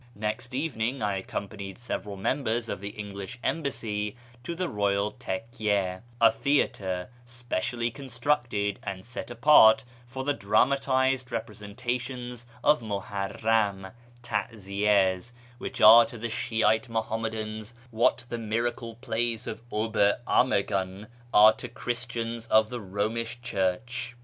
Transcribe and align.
Next 0.15 0.55
evening 0.55 1.03
I 1.03 1.17
accompanied 1.17 1.77
several 1.77 2.17
members 2.17 2.69
of 2.69 2.79
the 2.81 2.89
English 2.89 3.37
Embassy 3.43 4.15
to 4.43 4.55
the 4.55 4.67
Eoyal 4.67 5.13
tcky6, 5.19 6.01
a 6.19 6.31
theatre 6.31 7.07
specially 7.23 7.91
constructed 7.91 8.79
and 8.81 9.05
set 9.05 9.29
apart 9.29 9.83
for 10.07 10.23
the 10.23 10.33
dramatised 10.33 11.31
representations 11.31 12.47
iOf 12.63 12.79
Muharram 12.79 13.91
{taziyas), 14.23 15.33
which 15.59 15.79
are 15.79 16.05
to 16.05 16.17
the 16.17 16.29
Shi'ite 16.29 16.89
Muhammadan 16.89 17.59
iWliat 17.93 18.27
the 18.27 18.39
Miracle 18.39 18.95
plays 19.01 19.45
of 19.45 19.61
Ober 19.71 20.17
Ammergau 20.27 21.05
are 21.31 21.53
to 21.53 21.69
Christians 21.69 22.47
of 22.47 22.71
the 22.71 22.79
Eomish 22.79 23.39
Church. 23.43 24.15